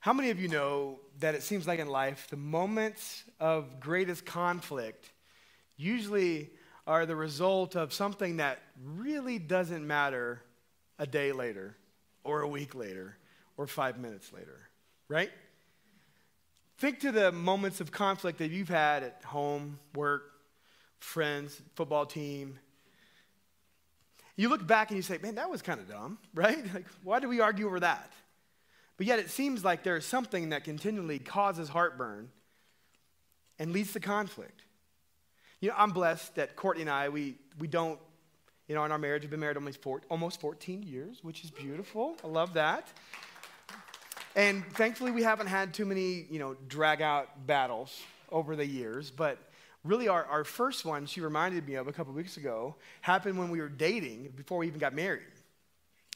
[0.00, 4.24] How many of you know that it seems like in life, the moments of greatest
[4.24, 5.10] conflict
[5.76, 6.50] usually
[6.86, 10.42] are the result of something that really doesn't matter
[10.98, 11.76] a day later,
[12.24, 13.16] or a week later,
[13.56, 14.68] or five minutes later,
[15.08, 15.30] right?
[16.78, 20.22] Think to the moments of conflict that you've had at home, work,
[21.00, 22.58] friends, football team.
[24.36, 26.62] You look back and you say, man, that was kind of dumb, right?
[26.72, 28.12] Like, why did we argue over that?
[28.98, 32.28] But yet it seems like there's something that continually causes heartburn
[33.58, 34.62] and leads to conflict.
[35.60, 37.98] You know, I'm blessed that Courtney and I, we, we don't,
[38.66, 41.50] you know, in our marriage, we've been married almost, four, almost 14 years, which is
[41.50, 42.16] beautiful.
[42.22, 42.86] I love that.
[44.36, 49.10] And thankfully, we haven't had too many, you know, drag out battles over the years.
[49.10, 49.38] But
[49.84, 53.38] really, our, our first one, she reminded me of a couple of weeks ago, happened
[53.38, 55.22] when we were dating before we even got married.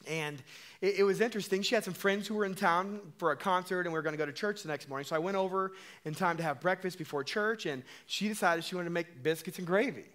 [0.07, 0.41] And
[0.81, 1.61] it, it, was interesting.
[1.61, 4.13] She had some friends who were in town for a concert, and we were going
[4.13, 5.05] to go to church the next morning.
[5.05, 5.71] So I went over
[6.05, 9.57] in time to have breakfast before church, and she decided she wanted to make biscuits
[9.57, 10.05] and gravy.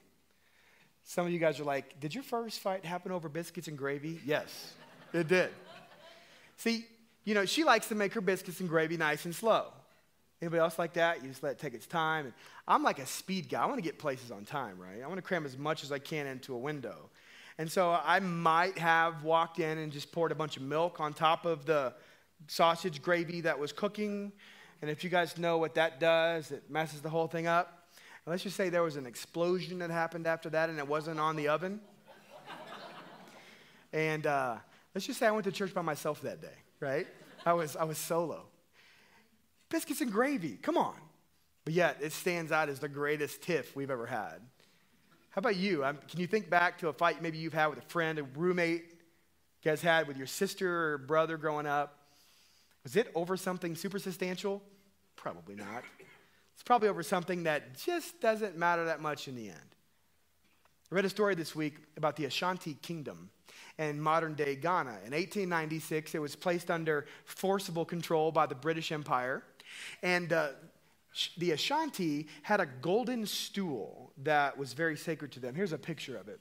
[1.05, 4.21] Some of you guys are like, Did your first fight happen over biscuits and gravy?
[4.27, 4.75] Yes,
[5.13, 5.51] it did.
[6.59, 6.85] See,
[7.25, 9.67] you know, she likes to make her biscuits and gravy nice and slow.
[10.41, 11.23] Anybody else like that?
[11.23, 12.27] You just let it take its time.
[12.27, 12.35] And
[12.67, 13.63] I'm like a speed guy.
[13.63, 15.03] I want to get places on time, right?
[15.03, 17.11] I want to cram as much as I can into a window.
[17.59, 21.13] And so I might have walked in and just poured a bunch of milk on
[21.13, 21.93] top of the
[22.47, 24.33] sausage gravy that was cooking.
[24.81, 27.89] And if you guys know what that does, it messes the whole thing up.
[28.25, 31.19] And let's just say there was an explosion that happened after that and it wasn't
[31.19, 31.81] on the oven.
[33.93, 34.57] and uh,
[34.95, 37.09] let's just say I went to church by myself that day, right?
[37.45, 38.47] I was, I was solo.
[39.69, 40.95] Biscuits and gravy, come on.
[41.65, 44.41] But yet, it stands out as the greatest tiff we've ever had.
[45.39, 45.85] How about you?
[45.85, 48.25] Um, can you think back to a fight maybe you've had with a friend, a
[48.25, 51.97] roommate you guys had with your sister or brother growing up?
[52.83, 54.61] Was it over something super substantial?
[55.15, 55.85] Probably not.
[56.55, 59.77] It's probably over something that just doesn't matter that much in the end.
[60.91, 63.31] I read a story this week about the Ashanti Kingdom
[63.79, 64.91] in modern day Ghana.
[65.07, 69.45] In 1896, it was placed under forcible control by the British Empire.
[70.03, 70.49] And uh,
[71.37, 75.55] the Ashanti had a golden stool that was very sacred to them.
[75.55, 76.41] Here's a picture of it.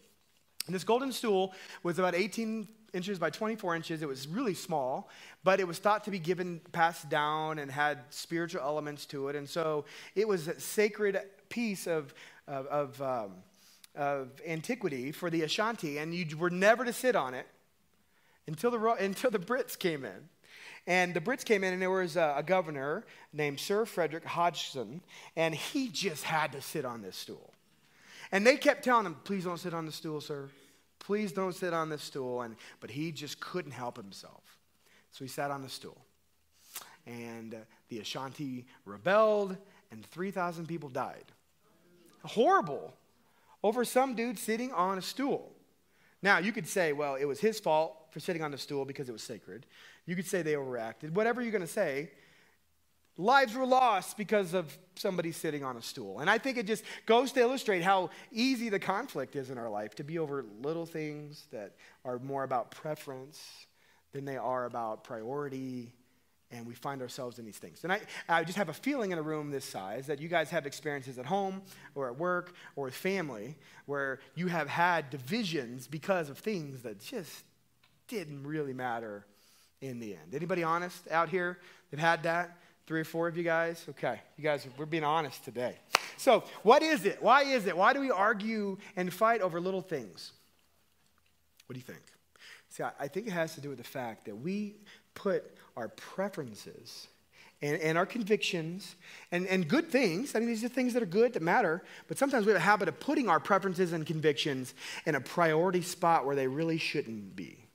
[0.66, 4.02] And this golden stool was about 18 inches by 24 inches.
[4.02, 5.10] It was really small,
[5.44, 9.36] but it was thought to be given, passed down, and had spiritual elements to it.
[9.36, 12.14] And so it was a sacred piece of,
[12.48, 13.32] of, of, um,
[13.96, 17.48] of antiquity for the Ashanti, and you were never to sit on it
[18.48, 20.30] until the, until the Brits came in.
[20.86, 25.02] And the Brits came in, and there was a, a governor named Sir Frederick Hodgson,
[25.36, 27.54] and he just had to sit on this stool.
[28.32, 30.50] And they kept telling him, please don't sit on the stool, sir.
[31.00, 32.42] Please don't sit on this stool.
[32.42, 34.44] And, but he just couldn't help himself.
[35.12, 35.98] So he sat on the stool.
[37.06, 37.58] And uh,
[37.90, 39.56] the Ashanti rebelled,
[39.92, 41.24] and 3,000 people died.
[42.24, 42.94] Horrible.
[43.64, 45.54] Over some dude sitting on a stool.
[46.22, 49.08] Now, you could say, well, it was his fault for sitting on the stool because
[49.08, 49.66] it was sacred.
[50.06, 51.12] You could say they overreacted.
[51.12, 52.12] Whatever you're going to say,
[53.18, 56.20] lives were lost because of somebody sitting on a stool.
[56.20, 59.70] And I think it just goes to illustrate how easy the conflict is in our
[59.70, 61.74] life to be over little things that
[62.06, 63.42] are more about preference
[64.14, 65.94] than they are about priority.
[66.52, 67.84] And we find ourselves in these things.
[67.84, 70.50] And I, I just have a feeling in a room this size that you guys
[70.52, 71.62] have experiences at home
[71.94, 77.00] or at work or with family where you have had divisions because of things that
[77.00, 77.44] just
[78.08, 79.26] didn't really matter
[79.82, 80.34] in the end.
[80.34, 81.60] Anybody honest out here
[81.92, 82.58] that had that?
[82.88, 83.86] Three or four of you guys?
[83.90, 85.76] Okay, you guys, we're being honest today.
[86.16, 87.22] So, what is it?
[87.22, 87.76] Why is it?
[87.76, 90.32] Why do we argue and fight over little things?
[91.66, 92.02] What do you think?
[92.70, 94.76] See, I think it has to do with the fact that we
[95.16, 95.44] put
[95.76, 97.08] our preferences
[97.62, 98.96] and, and, our convictions
[99.32, 100.36] and, and good things.
[100.36, 102.64] I mean, these are things that are good, that matter, but sometimes we have a
[102.64, 104.74] habit of putting our preferences and convictions
[105.06, 107.67] in a priority spot where they really shouldn't be.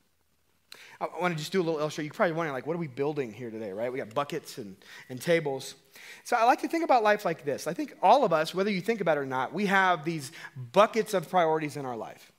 [1.02, 2.06] I want to just do a little illustration.
[2.06, 3.92] You're probably wondering, like, what are we building here today, right?
[3.92, 4.76] We got buckets and,
[5.08, 5.74] and tables.
[6.22, 7.66] So I like to think about life like this.
[7.66, 10.30] I think all of us, whether you think about it or not, we have these
[10.72, 12.30] buckets of priorities in our life.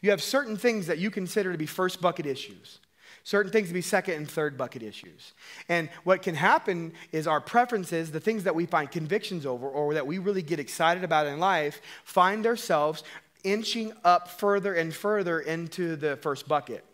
[0.00, 2.78] You have certain things that you consider to be first bucket issues,
[3.24, 5.32] certain things to be second and third bucket issues.
[5.68, 9.94] And what can happen is our preferences, the things that we find convictions over or
[9.94, 13.02] that we really get excited about in life, find ourselves
[13.42, 16.84] inching up further and further into the first bucket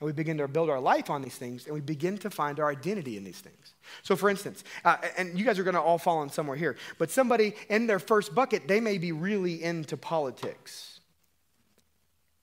[0.00, 2.58] and we begin to build our life on these things, and we begin to find
[2.60, 3.74] our identity in these things.
[4.02, 6.76] So, for instance, uh, and you guys are going to all fall in somewhere here,
[6.98, 11.00] but somebody in their first bucket, they may be really into politics.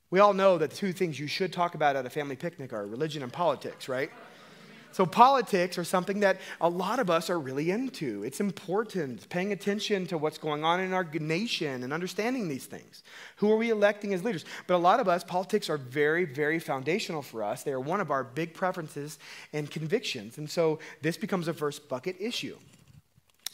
[0.09, 2.71] We all know that the two things you should talk about at a family picnic
[2.71, 4.09] are religion and politics, right?
[4.97, 8.23] So, politics are something that a lot of us are really into.
[8.23, 13.03] It's important, paying attention to what's going on in our nation and understanding these things.
[13.35, 14.43] Who are we electing as leaders?
[14.65, 17.61] But a lot of us, politics are very, very foundational for us.
[17.61, 19.19] They are one of our big preferences
[19.53, 20.39] and convictions.
[20.39, 22.57] And so, this becomes a first bucket issue.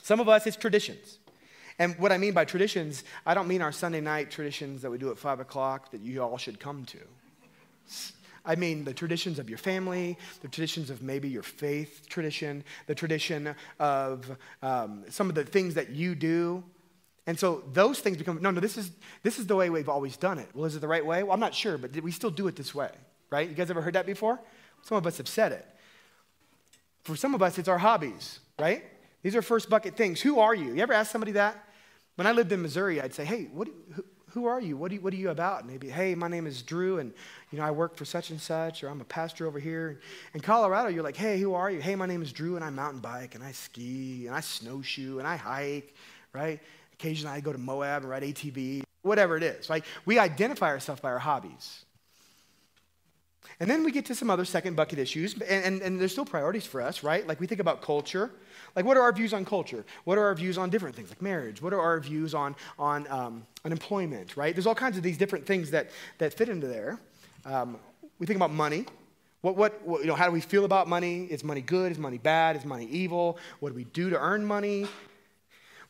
[0.02, 1.18] Some of us, it's traditions.
[1.78, 4.98] And what I mean by traditions, I don't mean our Sunday night traditions that we
[4.98, 7.00] do at 5 o'clock that you all should come to.
[8.46, 12.96] I mean the traditions of your family, the traditions of maybe your faith tradition, the
[12.96, 16.64] tradition of um, some of the things that you do.
[17.26, 18.92] And so those things become, no, no, this is,
[19.22, 20.50] this is the way we've always done it.
[20.54, 21.24] Well, is it the right way?
[21.24, 22.92] Well, I'm not sure, but we still do it this way,
[23.30, 23.48] right?
[23.48, 24.40] You guys ever heard that before?
[24.82, 25.66] Some of us have said it.
[27.04, 28.84] For some of us, it's our hobbies, right?
[29.22, 30.20] These are first bucket things.
[30.20, 30.74] Who are you?
[30.74, 31.56] You ever ask somebody that?
[32.16, 33.70] When I lived in Missouri, I'd say, hey, what,
[34.34, 34.76] who are you?
[34.76, 35.02] What, are you?
[35.02, 35.62] what are you about?
[35.62, 37.14] And they'd be, hey, my name is Drew, and
[37.52, 40.00] you know, I work for such and such, or I'm a pastor over here.
[40.34, 41.80] In Colorado, you're like, hey, who are you?
[41.80, 45.20] Hey, my name is Drew, and I mountain bike, and I ski, and I snowshoe,
[45.20, 45.94] and I hike,
[46.34, 46.60] right?
[46.94, 49.70] Occasionally I go to Moab and ride ATV, whatever it is.
[49.70, 51.86] Like, we identify ourselves by our hobbies.
[53.60, 56.26] And then we get to some other second bucket issues, and, and, and, there's still
[56.26, 57.26] priorities for us, right?
[57.28, 58.32] Like we think about culture.
[58.76, 59.86] Like, what are our views on culture?
[60.06, 61.62] What are our views on different things like marriage?
[61.62, 64.56] What are our views on, on um, unemployment, right?
[64.56, 67.00] There's all kinds of these different things that, that fit into there.
[67.46, 67.78] Um,
[68.20, 68.86] we think about money.
[69.42, 71.26] What, what, what, you know, how do we feel about money?
[71.26, 71.92] Is money good?
[71.92, 72.56] Is money bad?
[72.56, 73.38] Is money evil?
[73.60, 74.88] What do we do to earn money?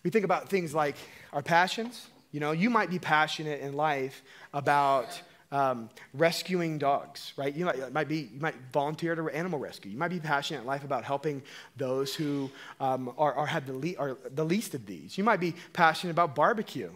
[0.03, 0.95] We think about things like
[1.31, 2.07] our passions.
[2.31, 4.23] You know, you might be passionate in life
[4.53, 5.21] about
[5.53, 7.53] um, rescuing dogs, right?
[7.53, 9.91] You might, might, be, you might volunteer to animal rescue.
[9.91, 11.43] You might be passionate in life about helping
[11.77, 15.15] those who um, are, are, have the, le- are the least of these.
[15.15, 16.89] You might be passionate about barbecue.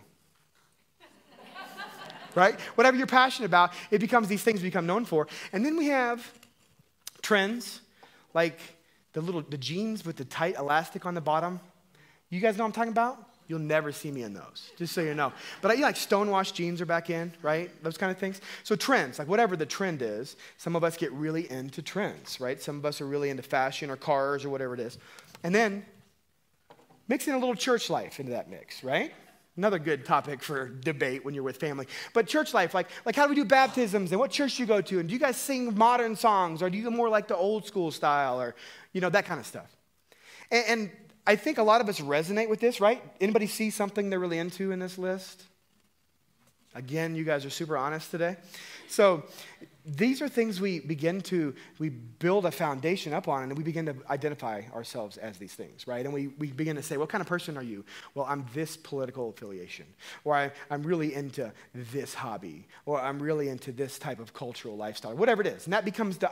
[2.35, 2.59] right?
[2.73, 5.27] Whatever you're passionate about, it becomes these things become known for.
[5.53, 6.27] And then we have
[7.21, 7.81] trends
[8.33, 8.59] like
[9.13, 11.59] the little the jeans with the tight elastic on the bottom.
[12.31, 13.26] You guys know what I'm talking about?
[13.47, 15.31] You'll never see me in those, just so you know.
[15.61, 17.71] But I, you know, like stonewashed jeans are back in, right?
[17.81, 18.41] Those kind of things.
[18.63, 22.61] So trends, like whatever the trend is, some of us get really into trends, right?
[22.61, 24.97] Some of us are really into fashion or cars or whatever it is.
[25.43, 25.85] And then
[27.07, 29.13] mixing a little church life into that mix, right?
[29.55, 31.87] Another good topic for debate when you're with family.
[32.13, 34.67] But church life, like, like how do we do baptisms and what church do you
[34.67, 34.99] go to?
[34.99, 37.65] And do you guys sing modern songs or do you go more like the old
[37.65, 38.55] school style or,
[38.91, 39.75] you know, that kind of stuff?
[40.51, 40.91] And, and
[41.27, 43.03] I think a lot of us resonate with this, right?
[43.19, 45.43] Anybody see something they're really into in this list?
[46.73, 48.37] Again, you guys are super honest today.
[48.87, 49.23] So
[49.83, 53.87] these are things we begin to, we build a foundation up on and we begin
[53.87, 56.05] to identify ourselves as these things, right?
[56.05, 57.83] And we, we begin to say, what kind of person are you?
[58.13, 59.85] Well, I'm this political affiliation.
[60.23, 62.67] Or I, I'm really into this hobby.
[62.85, 65.15] Or I'm really into this type of cultural lifestyle.
[65.15, 65.65] Whatever it is.
[65.65, 66.31] And that becomes, the,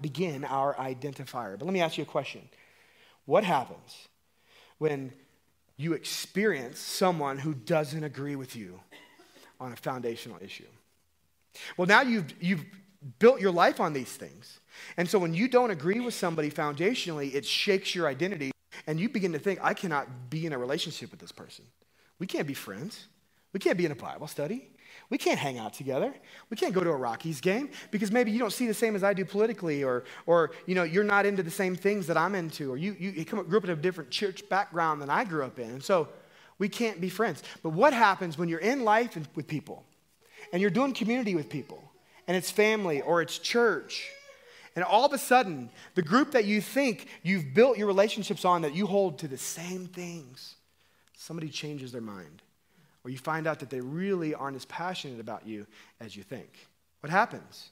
[0.00, 1.56] begin our identifier.
[1.56, 2.48] But let me ask you a question.
[3.24, 4.08] What happens
[4.82, 5.12] when
[5.76, 8.80] you experience someone who doesn't agree with you
[9.60, 10.66] on a foundational issue.
[11.76, 12.64] Well, now you've, you've
[13.20, 14.58] built your life on these things.
[14.96, 18.50] And so when you don't agree with somebody foundationally, it shakes your identity,
[18.88, 21.64] and you begin to think, I cannot be in a relationship with this person.
[22.18, 23.06] We can't be friends.
[23.52, 24.68] We can't be in a Bible study.
[25.10, 26.14] We can't hang out together.
[26.48, 29.04] We can't go to a Rockies game because maybe you don't see the same as
[29.04, 32.34] I do politically, or, or you know, you're not into the same things that I'm
[32.34, 35.44] into, or you, you come, grew up in a different church background than I grew
[35.44, 35.68] up in.
[35.68, 36.08] And so
[36.58, 37.42] we can't be friends.
[37.62, 39.84] But what happens when you're in life with people
[40.52, 41.82] and you're doing community with people
[42.26, 44.08] and it's family or it's church?
[44.74, 48.62] And all of a sudden, the group that you think you've built your relationships on
[48.62, 50.54] that you hold to the same things,
[51.14, 52.40] somebody changes their mind
[53.04, 55.66] or you find out that they really aren't as passionate about you
[56.00, 56.68] as you think.
[57.00, 57.70] What happens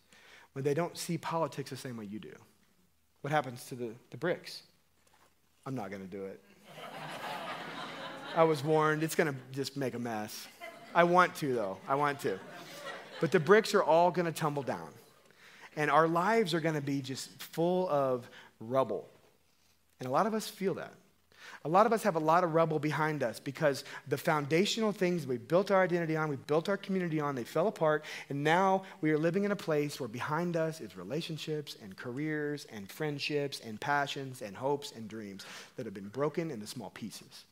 [0.52, 2.34] when they don't see politics the same way you do?
[3.20, 4.62] What happens to the, the bricks?
[5.66, 6.40] I'm not going to do it.
[8.36, 10.46] I was warned, it's going to just make a mess.
[10.94, 11.78] I want to, though.
[11.88, 12.38] I want to.
[13.20, 14.88] But the bricks are all going to tumble down.
[15.76, 19.08] And our lives are going to be just full of rubble.
[20.00, 20.92] And a lot of us feel that.
[21.64, 25.26] A lot of us have a lot of rubble behind us because the foundational things
[25.26, 28.82] we built our identity on, we built our community on, they fell apart, and now
[29.02, 33.60] we are living in a place where behind us is relationships and careers and friendships
[33.60, 35.44] and passions and hopes and dreams
[35.76, 37.44] that have been broken into small pieces.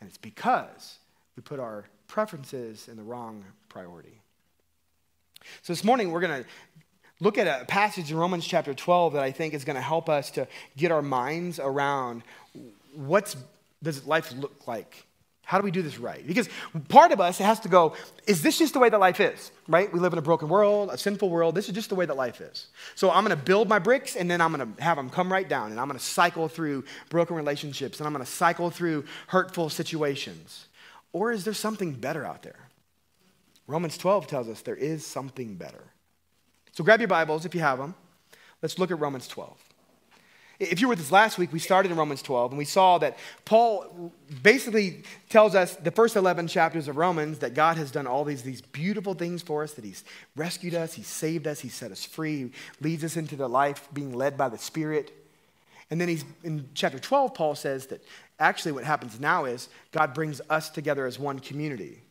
[0.00, 0.96] And it's because
[1.36, 4.22] we put our preferences in the wrong priority.
[5.60, 6.48] So this morning we're going to
[7.20, 10.08] look at a passage in Romans chapter 12 that I think is going to help
[10.08, 12.22] us to get our minds around
[12.96, 13.36] what
[13.82, 15.06] does life look like
[15.46, 16.26] How do we do this right?
[16.26, 16.48] Because
[16.88, 17.94] part of us it has to go,
[18.26, 19.90] is this just the way that life is, right?
[19.92, 21.54] We live in a broken world, a sinful world.
[21.54, 22.66] This is just the way that life is.
[22.96, 25.32] So I'm going to build my bricks and then I'm going to have them come
[25.32, 28.70] right down and I'm going to cycle through broken relationships and I'm going to cycle
[28.70, 30.66] through hurtful situations.
[31.12, 32.68] Or is there something better out there?
[33.68, 35.84] Romans 12 tells us there is something better.
[36.72, 37.94] So grab your Bibles if you have them.
[38.62, 39.56] Let's look at Romans 12.
[40.58, 42.96] If you were with us last week, we started in Romans 12, and we saw
[42.98, 48.06] that Paul basically tells us the first 11 chapters of Romans that God has done
[48.06, 50.02] all these, these beautiful things for us, that He's
[50.34, 54.14] rescued us, He's saved us, He's set us free, leads us into the life being
[54.14, 55.12] led by the Spirit.
[55.90, 58.02] And then he's, in chapter 12, Paul says that
[58.40, 62.02] actually what happens now is God brings us together as one community.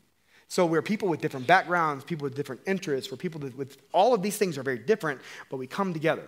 [0.47, 4.21] So we're people with different backgrounds, people with different interests, we're people with all of
[4.21, 6.27] these things are very different, but we come together.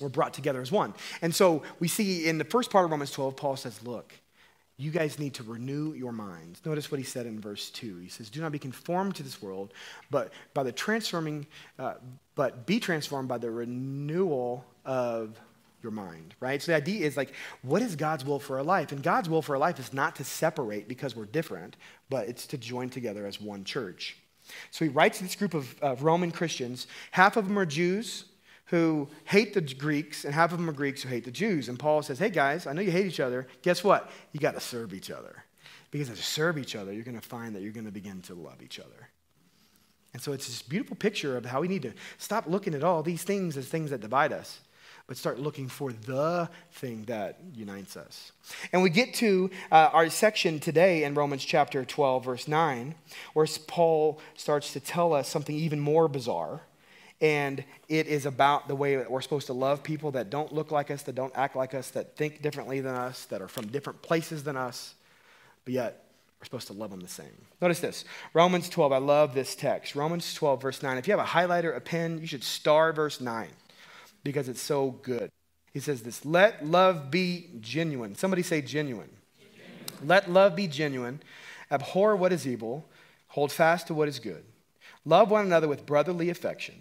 [0.00, 0.94] We're brought together as one.
[1.20, 4.14] And so we see in the first part of Romans 12, Paul says, Look,
[4.76, 6.60] you guys need to renew your minds.
[6.64, 7.98] Notice what he said in verse 2.
[7.98, 9.72] He says, Do not be conformed to this world,
[10.10, 11.46] but by the transforming,
[11.78, 11.94] uh,
[12.34, 15.38] but be transformed by the renewal of
[15.82, 16.62] your mind, right?
[16.62, 17.32] So the idea is like,
[17.62, 18.92] what is God's will for our life?
[18.92, 21.76] And God's will for our life is not to separate because we're different,
[22.08, 24.16] but it's to join together as one church.
[24.70, 26.86] So he writes to this group of, of Roman Christians.
[27.10, 28.24] Half of them are Jews,
[28.72, 31.68] who hate the Greeks, and half of them are Greeks who hate the Jews.
[31.68, 33.46] And Paul says, Hey guys, I know you hate each other.
[33.60, 34.10] Guess what?
[34.32, 35.44] You got to serve each other.
[35.90, 38.22] Because as you serve each other, you're going to find that you're going to begin
[38.22, 39.10] to love each other.
[40.14, 43.02] And so it's this beautiful picture of how we need to stop looking at all
[43.02, 44.60] these things as things that divide us,
[45.06, 48.32] but start looking for the thing that unites us.
[48.72, 52.94] And we get to uh, our section today in Romans chapter 12, verse 9,
[53.34, 56.62] where Paul starts to tell us something even more bizarre
[57.22, 60.72] and it is about the way that we're supposed to love people that don't look
[60.72, 63.68] like us, that don't act like us, that think differently than us, that are from
[63.68, 64.94] different places than us,
[65.64, 66.04] but yet
[66.40, 67.46] we're supposed to love them the same.
[67.60, 69.94] Notice this Romans 12, I love this text.
[69.94, 70.98] Romans 12, verse 9.
[70.98, 73.48] If you have a highlighter, a pen, you should star verse 9
[74.24, 75.30] because it's so good.
[75.72, 78.16] He says this Let love be genuine.
[78.16, 79.10] Somebody say genuine.
[79.38, 80.08] genuine.
[80.08, 81.22] Let love be genuine.
[81.70, 82.84] Abhor what is evil.
[83.28, 84.44] Hold fast to what is good.
[85.04, 86.74] Love one another with brotherly affection.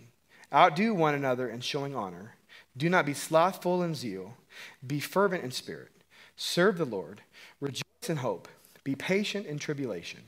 [0.53, 2.35] Outdo one another in showing honor.
[2.75, 4.35] Do not be slothful in zeal.
[4.85, 5.91] Be fervent in spirit.
[6.35, 7.21] Serve the Lord.
[7.59, 8.47] Rejoice in hope.
[8.83, 10.21] Be patient in tribulation.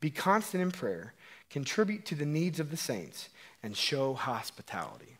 [0.00, 1.14] Be constant in prayer.
[1.50, 3.28] Contribute to the needs of the saints
[3.62, 5.16] and show hospitality.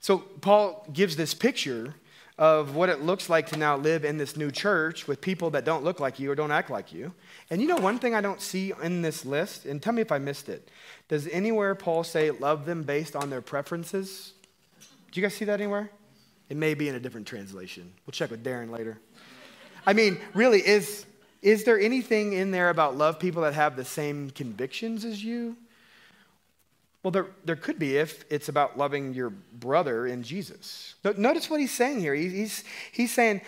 [0.00, 1.94] So, Paul gives this picture
[2.36, 5.64] of what it looks like to now live in this new church with people that
[5.64, 7.12] don't look like you or don't act like you.
[7.48, 10.10] And you know, one thing I don't see in this list, and tell me if
[10.10, 10.68] I missed it.
[11.08, 14.32] Does anywhere Paul say love them based on their preferences?
[15.12, 15.90] Do you guys see that anywhere?
[16.48, 17.92] It may be in a different translation.
[18.04, 18.98] We'll check with Darren later.
[19.86, 21.06] I mean, really, is,
[21.40, 25.56] is there anything in there about love people that have the same convictions as you?
[27.04, 30.94] Well, there, there could be if it's about loving your brother in Jesus.
[31.04, 32.14] Notice what he's saying here.
[32.14, 33.42] He's, he's saying,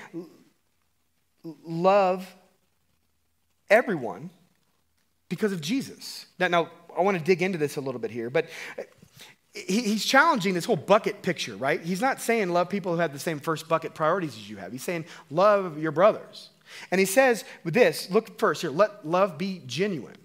[1.65, 2.37] love
[3.71, 4.29] everyone
[5.31, 6.27] because of Jesus.
[6.39, 8.47] Now, now, I want to dig into this a little bit here, but
[8.79, 8.83] uh,
[9.55, 11.81] he, he's challenging this whole bucket picture, right?
[11.81, 14.71] He's not saying love people who have the same first bucket priorities as you have.
[14.71, 16.51] He's saying love your brothers.
[16.91, 20.17] And he says with this, look first here, let love be genuine.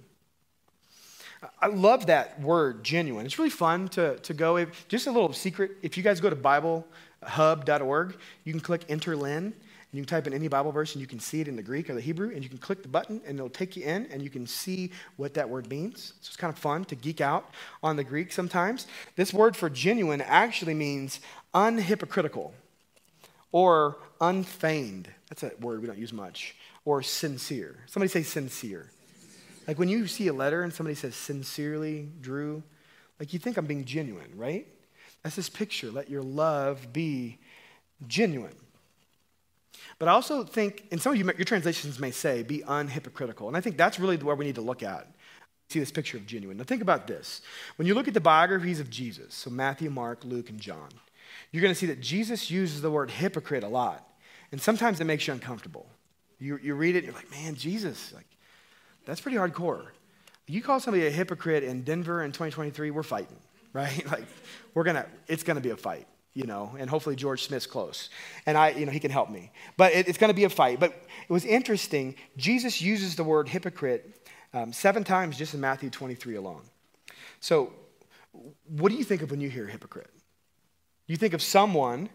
[1.60, 3.26] I love that word, genuine.
[3.26, 4.58] It's really fun to, to go.
[4.58, 9.14] If, just a little secret if you guys go to BibleHub.org, you can click Enter
[9.14, 9.54] Interlin, and
[9.92, 11.90] you can type in any Bible verse, and you can see it in the Greek
[11.90, 14.22] or the Hebrew, and you can click the button, and it'll take you in, and
[14.22, 16.14] you can see what that word means.
[16.22, 17.50] So it's kind of fun to geek out
[17.82, 18.86] on the Greek sometimes.
[19.16, 21.22] This word for genuine actually means
[21.56, 22.52] unhypocritical
[23.52, 25.10] or unfeigned.
[25.30, 26.56] That's a word we don't use much.
[26.86, 27.78] Or sincere.
[27.88, 28.92] Somebody say sincere.
[29.72, 32.62] Like when you see a letter and somebody says, sincerely, Drew,
[33.22, 34.68] like you think I'm being genuine, right?
[35.24, 35.90] That's this picture.
[35.90, 37.40] Let your love be
[38.06, 38.58] genuine.
[39.98, 43.48] But I also think, and some of you, your translations may say, be unhypocritical.
[43.48, 45.08] And I think that's really where we need to look at.
[45.70, 46.58] See this picture of genuine.
[46.58, 47.42] Now think about this.
[47.78, 50.90] When you look at the biographies of Jesus, so Matthew, Mark, Luke, and John,
[51.54, 54.06] you're going to see that Jesus uses the word hypocrite a lot.
[54.52, 55.88] And sometimes it makes you uncomfortable.
[56.40, 58.26] You, you read it, and you're like, man, Jesus, like,
[59.06, 59.88] that's pretty hardcore.
[60.48, 63.38] You call somebody a hypocrite in Denver in 2023, we're fighting,
[63.74, 64.06] right?
[64.10, 64.26] Like,
[64.74, 68.10] we're gonna, it's gonna be a fight, you know, and hopefully George Smith's close.
[68.46, 69.52] And I, you know, he can help me.
[69.78, 70.80] But it, it's gonna be a fight.
[70.80, 75.90] But it was interesting, Jesus uses the word hypocrite um, seven times just in Matthew
[75.90, 76.64] 23 alone.
[77.40, 77.74] So,
[78.68, 80.10] what do you think of when you hear hypocrite?
[81.08, 82.10] You think of someone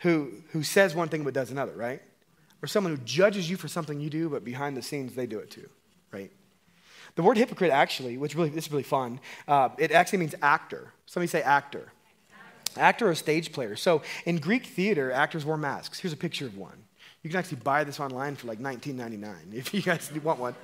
[0.00, 2.00] who, who says one thing but does another, right?
[2.62, 5.38] or someone who judges you for something you do, but behind the scenes they do
[5.38, 5.68] it too?
[7.16, 10.92] The word hypocrite actually, which really this is really fun, uh, it actually means actor.
[11.06, 11.92] Somebody say actor.
[12.76, 13.76] Actor or stage player.
[13.76, 15.98] So in Greek theater, actors wore masks.
[15.98, 16.84] Here's a picture of one.
[17.22, 20.54] You can actually buy this online for like $19.99 if you guys want one.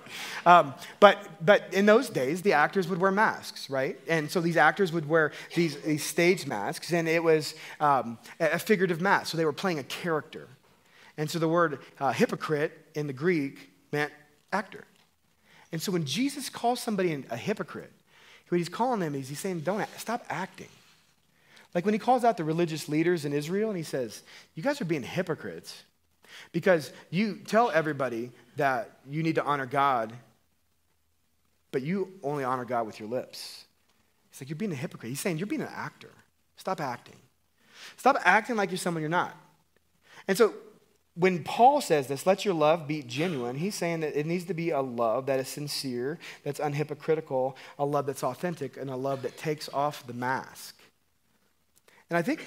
[0.47, 3.99] Um, but, but in those days, the actors would wear masks, right?
[4.09, 8.59] And so these actors would wear these, these stage masks, and it was um, a
[8.59, 9.33] figurative mask.
[9.33, 10.49] So they were playing a character.
[11.19, 14.13] And so the word uh, hypocrite in the Greek meant
[14.53, 14.85] actor.
[15.77, 17.93] And so when Jesus calls somebody a hypocrite,
[18.49, 20.71] what he's calling them is he's saying, don't stop acting.
[21.75, 24.23] Like when he calls out the religious leaders in Israel and he says,
[24.55, 25.83] You guys are being hypocrites
[26.51, 30.15] because you tell everybody that you need to honor God,
[31.73, 33.67] but you only honor God with your lips.
[34.31, 35.11] It's like you're being a hypocrite.
[35.11, 36.13] He's saying you're being an actor.
[36.57, 37.19] Stop acting.
[37.99, 39.37] Stop acting like you're someone you're not.
[40.27, 40.55] And so
[41.17, 44.55] when Paul says this, let your love be genuine, he's saying that it needs to
[44.55, 49.23] be a love that is sincere, that's unhypocritical, a love that's authentic, and a love
[49.23, 50.79] that takes off the mask.
[52.11, 52.45] And I think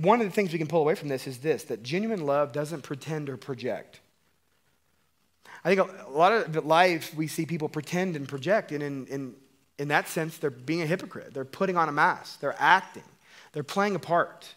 [0.00, 2.52] one of the things we can pull away from this is this that genuine love
[2.52, 4.00] doesn't pretend or project.
[5.64, 9.34] I think a, lot of life we see people pretend and project, and in, in,
[9.80, 11.34] in that sense, they're being a hypocrite.
[11.34, 13.02] They're putting on a mask, they're acting,
[13.52, 14.54] they're playing a part.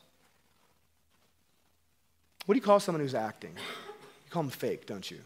[2.50, 3.52] What do you call someone who's acting?
[3.52, 5.20] You call them fake, don't you?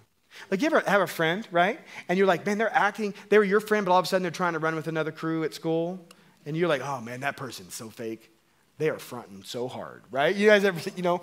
[0.51, 1.80] Like, you ever have a friend, right?
[2.10, 4.24] And you're like, man, they're acting, they were your friend, but all of a sudden
[4.24, 6.06] they're trying to run with another crew at school.
[6.46, 8.30] And you're like, oh man, that person's so fake
[8.77, 10.36] they are fronting so hard, right?
[10.36, 11.22] You guys ever, you know,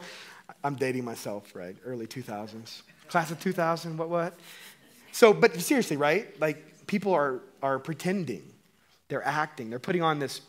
[0.65, 1.77] I'm dating myself, right?
[1.85, 2.81] Early 2000s.
[3.09, 4.39] Class of 2000, what, what?
[5.13, 6.41] So, but seriously, right?
[6.41, 8.51] Like, people are, are pretending.
[9.09, 9.69] They're acting.
[9.69, 10.41] They're putting on this,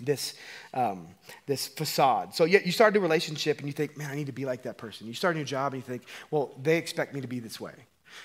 [0.00, 0.34] this,
[0.72, 1.06] um,
[1.46, 2.34] this facade.
[2.34, 4.62] So, yet you start a relationship and you think, man, I need to be like
[4.62, 5.06] that person.
[5.06, 7.60] You start a new job and you think, well, they expect me to be this
[7.60, 7.74] way.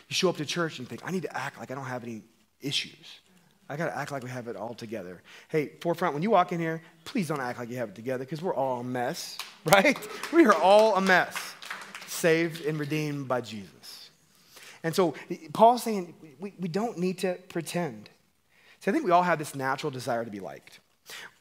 [0.07, 1.85] You show up to church and you think, I need to act like I don't
[1.85, 2.21] have any
[2.61, 3.19] issues.
[3.69, 5.21] I got to act like we have it all together.
[5.47, 8.25] Hey, forefront, when you walk in here, please don't act like you have it together
[8.25, 9.97] because we're all a mess, right?
[10.33, 11.38] We are all a mess,
[12.07, 14.09] saved and redeemed by Jesus.
[14.81, 15.13] And so
[15.53, 18.10] Paul's saying we, we don't need to pretend.
[18.79, 20.79] So I think we all have this natural desire to be liked.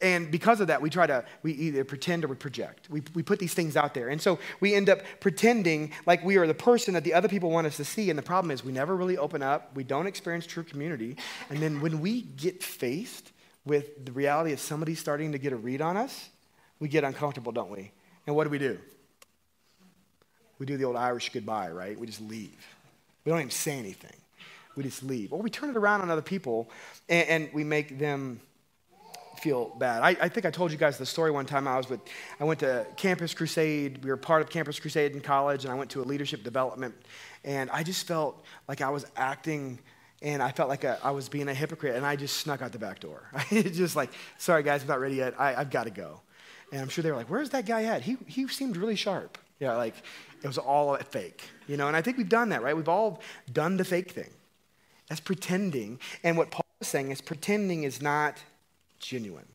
[0.00, 2.88] And because of that, we try to, we either pretend or we project.
[2.88, 4.08] We, we put these things out there.
[4.08, 7.50] And so we end up pretending like we are the person that the other people
[7.50, 8.10] want us to see.
[8.10, 9.74] And the problem is we never really open up.
[9.74, 11.16] We don't experience true community.
[11.50, 13.32] And then when we get faced
[13.64, 16.28] with the reality of somebody starting to get a read on us,
[16.78, 17.90] we get uncomfortable, don't we?
[18.26, 18.78] And what do we do?
[20.58, 21.98] We do the old Irish goodbye, right?
[21.98, 22.66] We just leave.
[23.24, 24.16] We don't even say anything.
[24.76, 25.32] We just leave.
[25.32, 26.70] Or we turn it around on other people
[27.08, 28.40] and, and we make them
[29.38, 30.02] feel bad.
[30.02, 31.66] I, I, think I told you guys the story one time.
[31.66, 32.00] I was with,
[32.38, 34.04] I went to Campus Crusade.
[34.04, 36.94] We were part of Campus Crusade in college, and I went to a leadership development,
[37.44, 39.78] and I just felt like I was acting,
[40.22, 42.72] and I felt like a, I was being a hypocrite, and I just snuck out
[42.72, 43.22] the back door.
[43.34, 45.34] I just like, sorry guys, I'm not ready yet.
[45.38, 46.20] I, I've got to go.
[46.72, 48.02] And I'm sure they were like, where's that guy at?
[48.02, 49.38] He, he seemed really sharp.
[49.58, 49.94] Yeah, like
[50.42, 51.88] it was all fake, you know.
[51.88, 52.76] And I think we've done that, right?
[52.76, 53.20] We've all
[53.52, 54.30] done the fake thing.
[55.08, 55.98] That's pretending.
[56.22, 58.36] And what Paul is saying is pretending is not
[59.00, 59.46] genuine.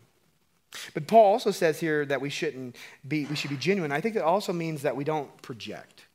[0.94, 2.76] But Paul also says here that we shouldn't
[3.08, 3.92] be, we should be genuine.
[3.92, 6.06] I think that also means that we don't project.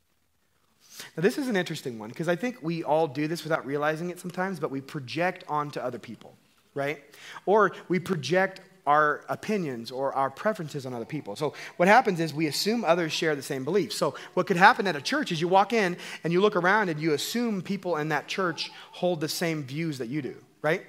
[1.15, 4.09] Now, this is an interesting one because I think we all do this without realizing
[4.09, 6.35] it sometimes, but we project onto other people,
[6.73, 7.01] right?
[7.45, 11.35] Or we project our opinions or our preferences on other people.
[11.35, 13.95] So, what happens is we assume others share the same beliefs.
[13.95, 16.89] So, what could happen at a church is you walk in and you look around
[16.89, 20.85] and you assume people in that church hold the same views that you do, right?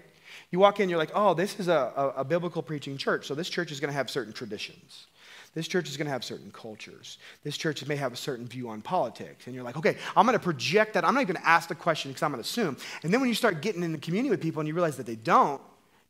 [0.50, 3.34] You walk in, you're like, oh, this is a, a, a biblical preaching church, so
[3.34, 5.06] this church is going to have certain traditions.
[5.54, 7.18] This church is going to have certain cultures.
[7.42, 9.46] This church may have a certain view on politics.
[9.46, 11.04] And you're like, okay, I'm going to project that.
[11.04, 12.76] I'm not even going to ask the question because I'm going to assume.
[13.02, 15.06] And then when you start getting in the community with people and you realize that
[15.06, 15.60] they don't,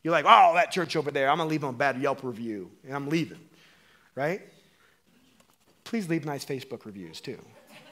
[0.02, 2.22] you're like, oh, that church over there, I'm going to leave them a bad Yelp
[2.22, 3.40] review and I'm leaving,
[4.14, 4.42] right?
[5.84, 7.38] Please leave nice Facebook reviews too,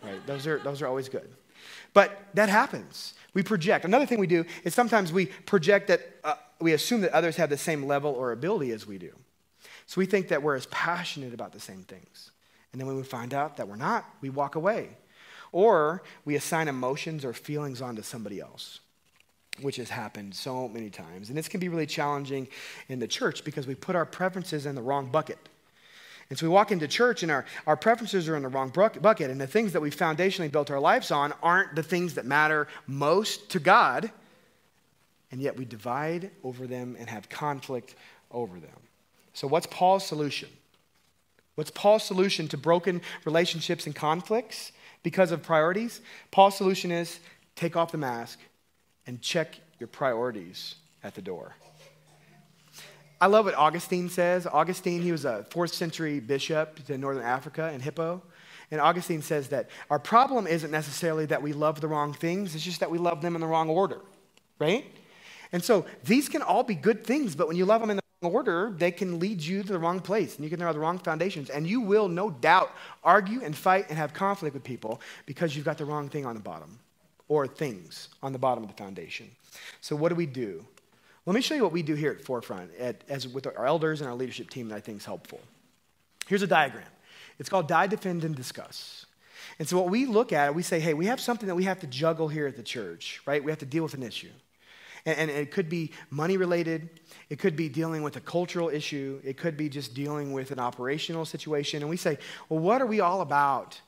[0.02, 0.24] right?
[0.26, 1.30] Those are, those are always good.
[1.94, 3.14] But that happens.
[3.38, 3.84] We project.
[3.84, 7.48] Another thing we do is sometimes we project that uh, we assume that others have
[7.48, 9.12] the same level or ability as we do.
[9.86, 12.32] So we think that we're as passionate about the same things.
[12.72, 14.88] And then when we find out that we're not, we walk away.
[15.52, 18.80] Or we assign emotions or feelings onto somebody else,
[19.60, 21.28] which has happened so many times.
[21.28, 22.48] And this can be really challenging
[22.88, 25.38] in the church because we put our preferences in the wrong bucket.
[26.30, 29.30] And so we walk into church and our, our preferences are in the wrong bucket.
[29.30, 32.68] And the things that we foundationally built our lives on aren't the things that matter
[32.86, 34.10] most to God.
[35.30, 37.94] And yet we divide over them and have conflict
[38.30, 38.70] over them.
[39.32, 40.48] So, what's Paul's solution?
[41.54, 44.72] What's Paul's solution to broken relationships and conflicts?
[45.02, 47.20] because of priorities, Paul's solution is
[47.56, 48.38] take off the mask
[49.06, 51.54] and check your priorities at the door.
[53.20, 54.46] I love what Augustine says.
[54.46, 58.22] Augustine, he was a fourth century bishop to northern Africa in Hippo.
[58.70, 62.64] And Augustine says that our problem isn't necessarily that we love the wrong things, it's
[62.64, 64.00] just that we love them in the wrong order,
[64.58, 64.84] right?
[65.52, 68.02] And so these can all be good things, but when you love them in the
[68.22, 70.80] wrong order, they can lead you to the wrong place and you can have the
[70.80, 71.48] wrong foundations.
[71.48, 72.70] And you will, no doubt,
[73.02, 76.34] argue and fight and have conflict with people because you've got the wrong thing on
[76.34, 76.78] the bottom
[77.28, 79.30] or things on the bottom of the foundation.
[79.80, 80.64] So, what do we do?
[81.28, 84.00] Let me show you what we do here at Forefront at, as with our elders
[84.00, 85.40] and our leadership team that I think is helpful.
[86.26, 86.86] Here's a diagram.
[87.38, 89.04] It's called Die, Defend, and Discuss.
[89.58, 91.80] And so what we look at, we say, hey, we have something that we have
[91.80, 93.44] to juggle here at the church, right?
[93.44, 94.30] We have to deal with an issue.
[95.04, 99.20] And, and it could be money related, it could be dealing with a cultural issue,
[99.22, 101.82] it could be just dealing with an operational situation.
[101.82, 102.16] And we say,
[102.48, 103.78] well, what are we all about?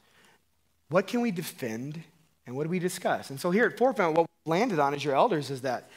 [0.90, 2.02] What can we defend?
[2.46, 3.30] And what do we discuss?
[3.30, 5.88] And so here at Forefront, what we landed on as your elders is that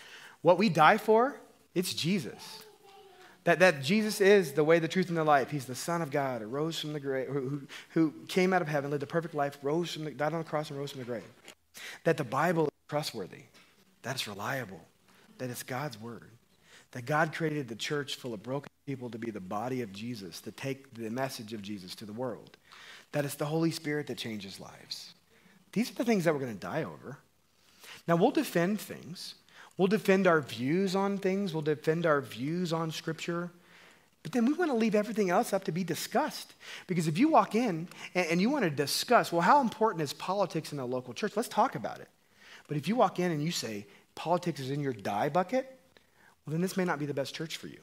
[0.43, 1.36] what we die for,
[1.73, 2.63] it's Jesus.
[3.45, 5.49] That, that Jesus is the way, the truth, and the life.
[5.49, 8.67] He's the Son of God who rose from the grave, who, who came out of
[8.67, 10.99] heaven, lived a perfect life, rose from the, died on the cross, and rose from
[10.99, 11.23] the grave.
[12.03, 13.43] That the Bible is trustworthy,
[14.03, 14.82] that it's reliable,
[15.39, 16.29] that it's God's word.
[16.91, 20.39] That God created the church full of broken people to be the body of Jesus,
[20.41, 22.56] to take the message of Jesus to the world.
[23.13, 25.13] That it's the Holy Spirit that changes lives.
[25.71, 27.17] These are the things that we're going to die over.
[28.08, 29.36] Now, we'll defend things.
[29.78, 33.52] We'll defend our views on things, we'll defend our views on Scripture.
[34.22, 36.54] But then we want to leave everything else up to be discussed.
[36.88, 40.14] Because if you walk in and, and, you want to discuss, well, how important is
[40.14, 41.36] politics in the local church?
[41.36, 42.08] Let's talk about it.
[42.70, 45.78] But if you walk in and you say, politics is in your die bucket,
[46.46, 47.80] well, then this may not be the best church for you.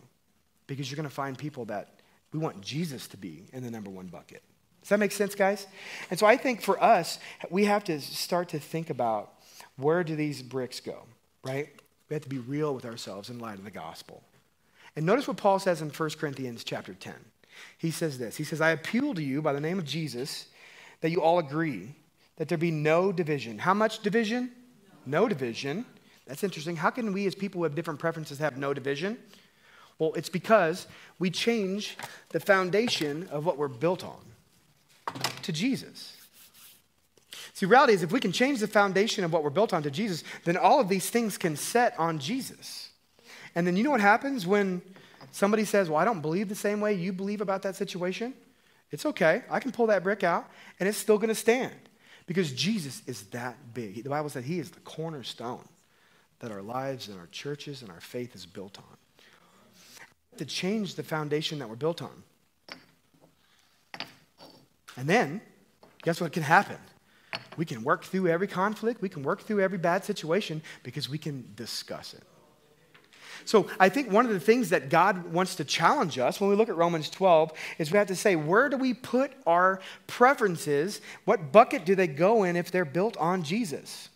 [0.66, 2.00] Because you're going to find people that
[2.33, 4.42] we want Jesus to be in the number one bucket.
[4.81, 5.66] Does that make sense, guys?
[6.11, 7.18] And so I think for us,
[7.50, 9.35] we have to start to think about
[9.76, 11.05] where do these bricks go,
[11.44, 11.68] right?
[12.09, 14.22] We have to be real with ourselves in light of the gospel.
[14.96, 17.14] And notice what Paul says in 1 Corinthians chapter 10.
[17.79, 20.46] He says this He says, I appeal to you by the name of Jesus
[21.00, 21.94] that you all agree
[22.37, 23.59] that there be no division.
[23.59, 24.50] How much division?
[25.07, 25.85] No, no division.
[26.26, 26.76] That's interesting.
[26.76, 29.18] How can we, as people who have different preferences, have no division?
[29.98, 30.87] Well, it's because
[31.18, 31.98] we change
[32.31, 34.20] the foundation of what we're built on
[35.42, 36.16] to Jesus.
[37.60, 39.90] See, reality is if we can change the foundation of what we're built on to
[39.90, 42.88] Jesus, then all of these things can set on Jesus.
[43.54, 44.80] And then you know what happens when
[45.30, 48.32] somebody says, Well, I don't believe the same way you believe about that situation?
[48.90, 49.42] It's okay.
[49.50, 51.74] I can pull that brick out and it's still going to stand
[52.24, 54.04] because Jesus is that big.
[54.04, 55.68] The Bible said he is the cornerstone
[56.38, 58.96] that our lives and our churches and our faith is built on.
[60.38, 62.22] To change the foundation that we're built on.
[64.96, 65.42] And then,
[66.02, 66.78] guess what can happen?
[67.56, 71.18] We can work through every conflict, we can work through every bad situation because we
[71.18, 72.22] can discuss it.
[73.44, 76.56] So I think one of the things that God wants to challenge us when we
[76.56, 81.00] look at Romans 12 is we have to say, where do we put our preferences?
[81.24, 84.10] What bucket do they go in if they're built on Jesus?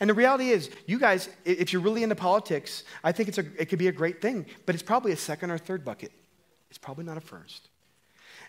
[0.00, 3.46] And the reality is, you guys, if you're really into politics, I think it's a,
[3.58, 6.12] it could be a great thing, but it's probably a second or third bucket.
[6.68, 7.68] It's probably not a first.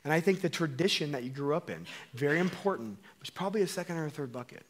[0.03, 3.67] And I think the tradition that you grew up in, very important, was probably a
[3.67, 4.63] second or a third bucket.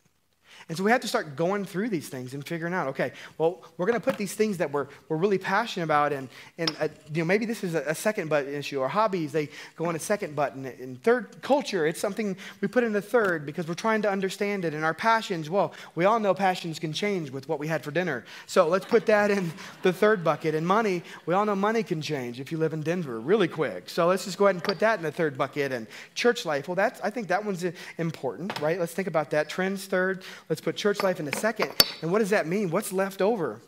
[0.67, 3.61] And so we have to start going through these things and figuring out, okay, well,
[3.77, 6.87] we're going to put these things that we're, we're really passionate about, and, and uh,
[7.13, 9.95] you know, maybe this is a, a, second button issue, or hobbies, they go in
[9.95, 10.65] a second button.
[10.65, 14.65] In third culture, it's something we put in the third because we're trying to understand
[14.65, 14.73] it.
[14.73, 17.91] And our passions, well, we all know passions can change with what we had for
[17.91, 18.25] dinner.
[18.45, 20.55] So let's put that in the third bucket.
[20.55, 23.89] And money, we all know money can change if you live in Denver really quick.
[23.89, 25.71] So let's just go ahead and put that in the third bucket.
[25.71, 27.65] And church life, well, that's, I think that one's
[27.97, 28.79] important, right?
[28.79, 29.49] Let's think about that.
[29.49, 30.23] Trends third.
[30.49, 31.71] Let's put church life in a second.
[32.01, 32.71] And what does that mean?
[32.71, 33.61] What's left over?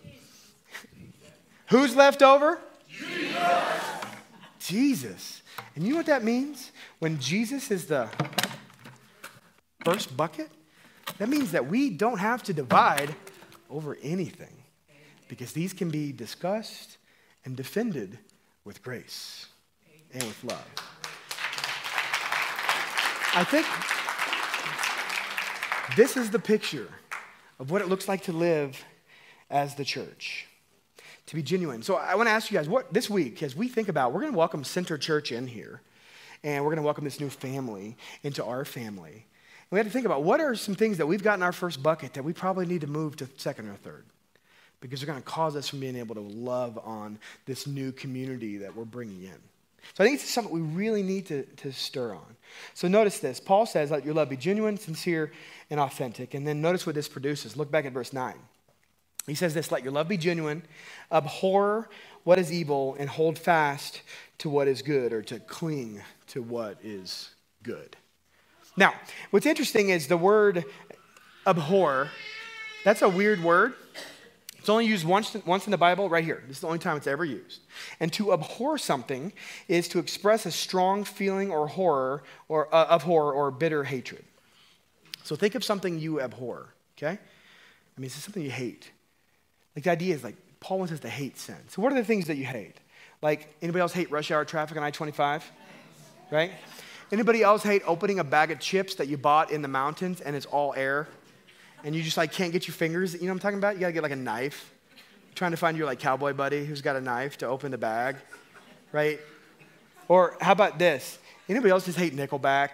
[1.67, 2.59] Who's left over?
[2.89, 3.81] Jesus.
[4.59, 5.41] Jesus.
[5.75, 6.71] And you know what that means?
[6.99, 8.09] When Jesus is the
[9.85, 10.49] first bucket,
[11.19, 13.15] that means that we don't have to divide
[13.69, 14.53] over anything
[15.27, 16.97] because these can be discussed
[17.45, 18.17] and defended
[18.65, 19.47] with grace
[20.13, 20.65] and with love.
[23.33, 23.65] I think
[25.95, 26.87] this is the picture
[27.59, 28.83] of what it looks like to live
[29.49, 30.47] as the church,
[31.27, 31.83] to be genuine.
[31.83, 34.21] So I want to ask you guys, what this week, as we think about, we're
[34.21, 35.81] going to welcome Center Church in here,
[36.43, 39.11] and we're going to welcome this new family into our family.
[39.13, 41.51] And we have to think about what are some things that we've got in our
[41.51, 44.05] first bucket that we probably need to move to second or third
[44.79, 48.57] because they're going to cause us from being able to love on this new community
[48.57, 49.50] that we're bringing in.
[49.93, 52.35] So I think it's something we really need to, to stir on.
[52.73, 53.39] So notice this.
[53.39, 55.31] Paul says, let your love be genuine, sincere,
[55.69, 56.33] and authentic.
[56.33, 57.57] And then notice what this produces.
[57.57, 58.35] Look back at verse 9.
[59.27, 60.63] He says this let your love be genuine,
[61.11, 61.89] abhor
[62.23, 64.01] what is evil, and hold fast
[64.39, 67.31] to what is good, or to cling to what is
[67.63, 67.95] good.
[68.77, 68.93] Now,
[69.31, 70.65] what's interesting is the word
[71.45, 72.09] abhor,
[72.83, 73.73] that's a weird word.
[74.61, 76.43] It's only used once, once in the Bible, right here.
[76.47, 77.61] This is the only time it's ever used.
[77.99, 79.33] And to abhor something
[79.67, 84.23] is to express a strong feeling or horror or uh, of horror or bitter hatred.
[85.23, 87.13] So think of something you abhor, okay?
[87.13, 88.91] I mean, this is something you hate.
[89.75, 91.57] Like the idea is like Paul wants us to hate sin.
[91.69, 92.75] So what are the things that you hate?
[93.23, 95.41] Like anybody else hate rush hour traffic on I-25?
[96.29, 96.51] Right?
[97.11, 100.35] Anybody else hate opening a bag of chips that you bought in the mountains and
[100.35, 101.07] it's all air?
[101.83, 103.75] And you just like can't get your fingers, you know what I'm talking about?
[103.75, 104.71] You gotta get like a knife.
[105.27, 107.77] You're trying to find your like cowboy buddy who's got a knife to open the
[107.77, 108.17] bag,
[108.91, 109.19] right?
[110.07, 111.19] Or how about this?
[111.47, 112.71] Anybody else just hate Nickelback?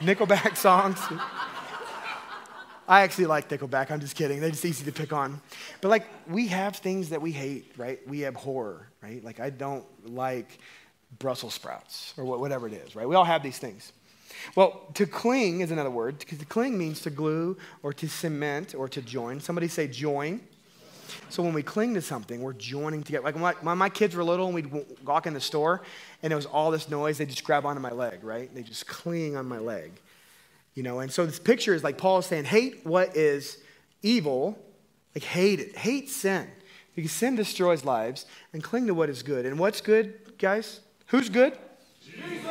[0.00, 0.98] Nickelback songs?
[2.86, 3.90] I actually like Nickelback.
[3.90, 4.40] I'm just kidding.
[4.40, 5.40] They're just easy to pick on.
[5.80, 7.98] But like, we have things that we hate, right?
[8.06, 9.24] We abhor, right?
[9.24, 10.58] Like, I don't like
[11.18, 13.08] Brussels sprouts or whatever it is, right?
[13.08, 13.92] We all have these things.
[14.54, 16.20] Well, to cling is another word.
[16.20, 19.40] To cling means to glue or to cement or to join.
[19.40, 20.40] Somebody say join.
[21.28, 23.24] So when we cling to something, we're joining together.
[23.24, 24.70] Like when my, my kids were little and we'd
[25.04, 25.82] walk in the store
[26.22, 28.52] and there was all this noise, they just grab onto my leg, right?
[28.54, 29.92] They just cling on my leg.
[30.74, 33.58] You know, and so this picture is like Paul is saying, hate what is
[34.02, 34.58] evil,
[35.14, 36.48] like hate it, hate sin.
[36.94, 39.46] Because sin destroys lives and cling to what is good.
[39.46, 40.80] And what's good, guys?
[41.06, 41.58] Who's good?
[42.00, 42.46] Jesus.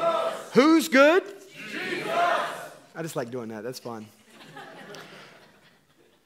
[0.53, 1.23] Who's good?
[2.95, 3.63] I just like doing that.
[3.63, 4.05] That's fun.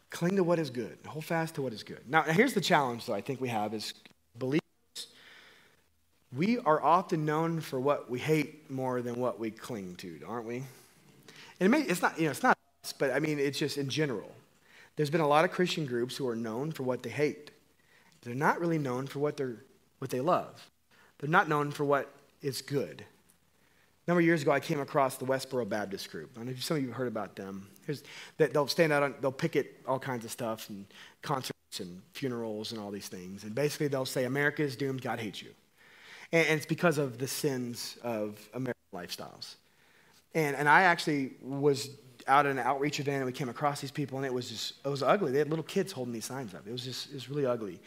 [0.09, 0.97] Cling to what is good.
[1.05, 2.01] Hold fast to what is good.
[2.07, 3.93] Now, here's the challenge, though, I think we have is
[4.37, 4.61] believers.
[6.35, 10.45] We are often known for what we hate more than what we cling to, aren't
[10.45, 10.63] we?
[11.59, 13.77] And it may, it's not, you know, it's not us, but I mean, it's just
[13.77, 14.31] in general.
[14.95, 17.51] There's been a lot of Christian groups who are known for what they hate.
[18.21, 19.57] They're not really known for what, they're,
[19.99, 20.69] what they love.
[21.19, 23.05] They're not known for what is good.
[24.07, 26.37] A number of years ago, I came across the Westboro Baptist Group.
[26.39, 27.67] I know some of you have heard about them.
[28.37, 30.85] that they'll stand out, on, they'll picket all kinds of stuff and
[31.21, 33.43] concerts and funerals and all these things.
[33.43, 35.49] And basically, they'll say, America is doomed, God hates you.
[36.31, 39.55] And, and it's because of the sins of American lifestyles.
[40.33, 41.89] And, and I actually was
[42.29, 44.73] out at an outreach event and we came across these people and it was just,
[44.85, 45.33] it was ugly.
[45.33, 46.65] They had little kids holding these signs up.
[46.65, 47.79] It was just, it was really ugly.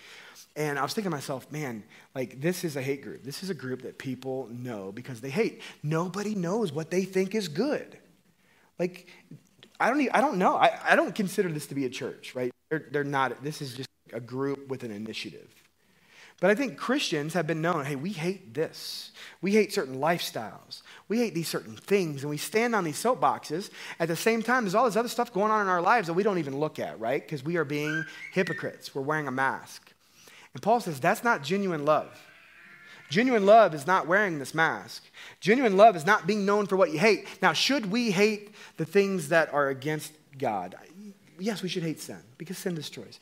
[0.56, 1.84] And I was thinking to myself, man,
[2.14, 3.22] like this is a hate group.
[3.22, 5.62] This is a group that people know because they hate.
[5.82, 7.98] Nobody knows what they think is good.
[8.78, 9.06] Like,
[9.78, 10.56] I don't, even, I don't know.
[10.56, 12.52] I, I don't consider this to be a church, right?
[12.68, 15.48] They're, they're not, this is just a group with an initiative.
[16.40, 19.12] But I think Christians have been known hey, we hate this.
[19.42, 20.82] We hate certain lifestyles.
[21.06, 22.22] We hate these certain things.
[22.22, 23.70] And we stand on these soapboxes.
[24.00, 26.14] At the same time, there's all this other stuff going on in our lives that
[26.14, 27.22] we don't even look at, right?
[27.22, 28.94] Because we are being hypocrites.
[28.94, 29.89] We're wearing a mask.
[30.54, 32.18] And Paul says that's not genuine love.
[33.10, 35.04] Genuine love is not wearing this mask.
[35.40, 37.26] Genuine love is not being known for what you hate.
[37.42, 40.76] Now, should we hate the things that are against God?
[41.38, 43.18] Yes, we should hate sin because sin destroys.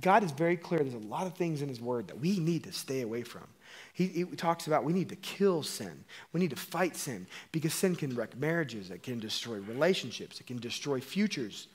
[0.00, 0.80] God is very clear.
[0.80, 3.46] There's a lot of things in His Word that we need to stay away from.
[3.94, 6.04] He, he, talks about we need to kill sin.
[6.32, 10.46] We need to fight sin because sin can wreck marriages, it can destroy relationships, it
[10.46, 11.68] can destroy futures.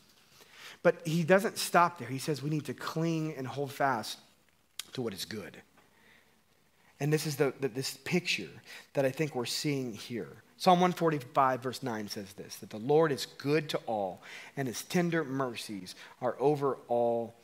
[0.84, 2.08] But he doesn't stop there.
[2.08, 4.20] He says we need to cling and hold fast
[4.96, 5.62] to what is good.
[7.00, 8.50] And this is the, the, this picture
[8.94, 10.42] that I think we're seeing here.
[10.58, 14.22] Psalm 145, verse 9 says this that the Lord is good to all,
[14.56, 17.36] and his tender mercies are over all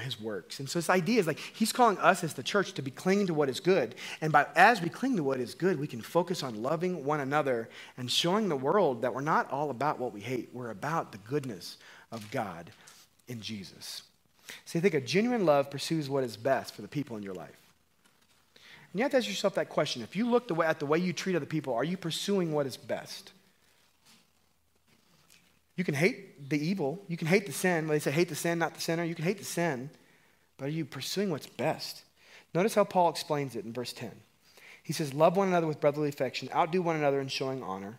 [0.00, 0.60] his works.
[0.60, 3.26] And so this idea is like he's calling us as the church to be clinging
[3.26, 3.94] to what is good.
[4.20, 7.20] And by, as we cling to what is good, we can focus on loving one
[7.20, 10.50] another and showing the world that we're not all about what we hate.
[10.52, 11.78] We're about the goodness
[12.12, 12.70] of God
[13.26, 14.02] in Jesus.
[14.64, 17.34] See, I think a genuine love pursues what is best for the people in your
[17.34, 17.56] life.
[18.92, 20.02] And you have to ask yourself that question.
[20.02, 22.52] If you look the way, at the way you treat other people, are you pursuing
[22.52, 23.32] what is best?
[25.76, 27.02] You can hate the evil.
[27.08, 27.86] You can hate the sin.
[27.86, 29.04] They say hate the sin, not the sinner.
[29.04, 29.88] You can hate the sin,
[30.58, 32.02] but are you pursuing what's best?
[32.54, 34.10] Notice how Paul explains it in verse 10.
[34.82, 37.98] He says, Love one another with brotherly affection, outdo one another in showing honor.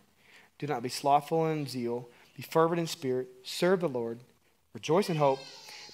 [0.60, 4.20] Do not be slothful in zeal, be fervent in spirit, serve the Lord,
[4.74, 5.40] rejoice in hope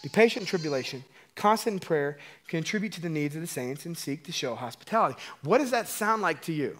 [0.02, 1.04] be patient in tribulation,
[1.36, 5.20] constant in prayer, contribute to the needs of the saints, and seek to show hospitality.
[5.44, 6.78] What does that sound like to you?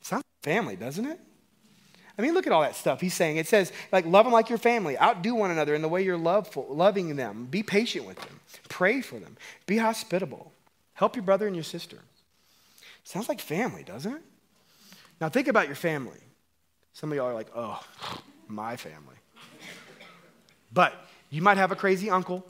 [0.00, 1.20] Sounds like family, doesn't it?
[2.18, 3.36] I mean, look at all that stuff he's saying.
[3.36, 4.98] It says, like, love them like your family.
[4.98, 7.46] Outdo one another in the way you're loveful, loving them.
[7.50, 8.40] Be patient with them.
[8.68, 9.36] Pray for them.
[9.66, 10.52] Be hospitable.
[10.94, 11.98] Help your brother and your sister.
[13.04, 14.22] Sounds like family, doesn't it?
[15.20, 16.18] Now think about your family.
[16.94, 17.82] Some of y'all are like, oh,
[18.48, 19.16] my family.
[20.72, 20.94] But
[21.30, 22.46] you might have a crazy uncle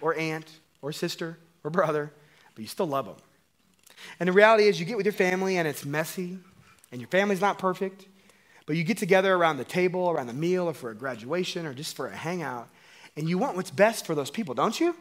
[0.00, 0.46] or aunt
[0.82, 2.12] or sister or brother,
[2.54, 3.16] but you still love them.
[4.18, 6.38] And the reality is, you get with your family and it's messy,
[6.90, 8.06] and your family's not perfect,
[8.66, 11.74] but you get together around the table, around the meal, or for a graduation, or
[11.74, 12.68] just for a hangout,
[13.16, 14.94] and you want what's best for those people, don't you?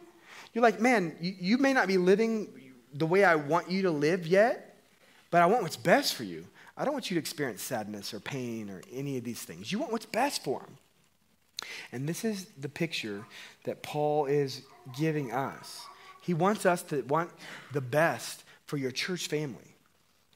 [0.53, 2.49] You're like, man, you, you may not be living
[2.93, 4.77] the way I want you to live yet,
[5.31, 6.45] but I want what's best for you.
[6.75, 9.71] I don't want you to experience sadness or pain or any of these things.
[9.71, 10.77] You want what's best for them.
[11.91, 13.25] And this is the picture
[13.65, 14.61] that Paul is
[14.97, 15.85] giving us.
[16.21, 17.31] He wants us to want
[17.71, 19.75] the best for your church family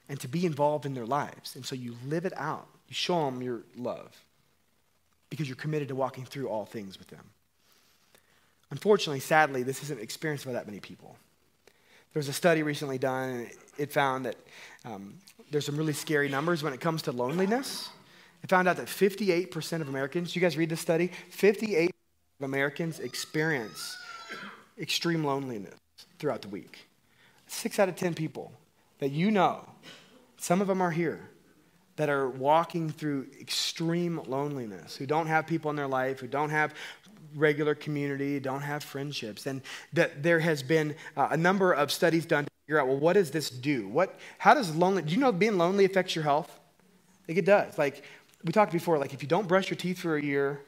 [0.10, 1.56] and to be involved in their lives.
[1.56, 2.68] And so you live it out.
[2.88, 4.16] You show them your love
[5.30, 7.24] because you're committed to walking through all things with them.
[8.72, 11.16] Unfortunately, sadly, this isn't experienced by that many people.
[12.14, 14.36] There was a study recently done, and it found that
[14.86, 15.16] um,
[15.52, 17.90] there's some really scary numbers when it comes to loneliness.
[18.44, 21.12] It found out that 58% of Americans, you guys read this study?
[21.32, 21.90] 58%
[22.40, 23.98] of Americans experience
[24.78, 25.76] extreme loneliness
[26.20, 26.88] throughout the week.
[27.48, 28.52] Six out of 10 people
[29.00, 29.66] that you know,
[30.38, 31.30] some of them are here,
[31.96, 36.50] that are walking through extreme loneliness, who don't have people in their life, who don't
[36.50, 36.74] have
[37.36, 39.46] regular community, don't have friendships.
[39.46, 39.62] And
[39.94, 43.14] that there has been uh, a number of studies done to figure out, well, what
[43.14, 43.88] does this do?
[43.88, 46.60] What, how does lonely, do you know being lonely affects your health?
[47.28, 47.78] Like it does.
[47.78, 48.04] Like
[48.44, 50.62] we talked before, like if you don't brush your teeth for a year,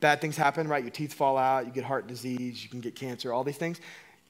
[0.00, 0.82] bad things happen, right?
[0.82, 3.80] Your teeth fall out, you get heart disease, you can get cancer, all these things.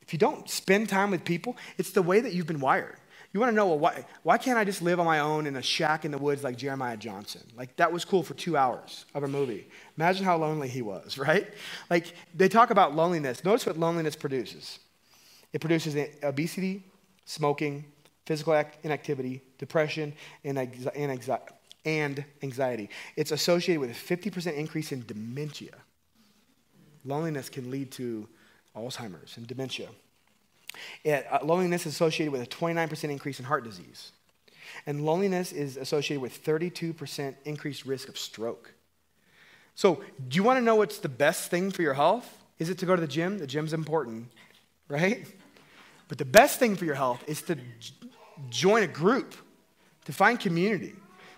[0.02, 2.96] If you don't spend time with people, it's the way that you've been wired.
[3.32, 5.56] You want to know, well, why, why can't I just live on my own in
[5.56, 7.42] a shack in the woods like Jeremiah Johnson?
[7.56, 9.66] Like, that was cool for two hours of a movie.
[9.96, 11.52] Imagine how lonely he was, right?
[11.90, 13.44] Like, they talk about loneliness.
[13.44, 14.78] Notice what loneliness produces
[15.52, 16.82] it produces obesity,
[17.26, 17.84] smoking,
[18.26, 20.12] physical inactivity, depression,
[20.44, 20.58] and,
[22.42, 22.90] anxiety.
[23.16, 25.74] It's associated with a 50% increase in dementia.
[27.04, 28.26] Loneliness can lead to
[28.74, 29.88] Alzheimer's and dementia.
[31.04, 34.12] It, uh, loneliness is associated with a 29% increase in heart disease.
[34.86, 38.72] And loneliness is associated with 32% increased risk of stroke.
[39.74, 42.38] So, do you want to know what's the best thing for your health?
[42.58, 43.38] Is it to go to the gym?
[43.38, 44.28] The gym's important,
[44.88, 45.26] right?
[46.08, 47.56] But the best thing for your health is to
[48.50, 49.34] join a group,
[50.04, 50.94] to find community,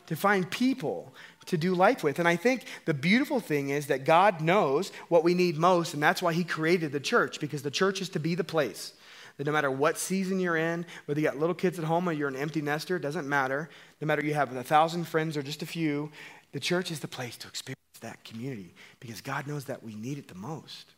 [0.07, 1.15] to find people
[1.47, 2.19] to do life with.
[2.19, 6.03] And I think the beautiful thing is that God knows what we need most, and
[6.03, 8.93] that's why He created the church, because the church is to be the place
[9.37, 12.13] that no matter what season you're in, whether you got little kids at home or
[12.13, 13.69] you're an empty nester, it doesn't matter.
[14.01, 16.11] No matter you have a thousand friends or just a few,
[16.53, 20.19] the church is the place to experience that community because God knows that we need
[20.19, 20.95] it the most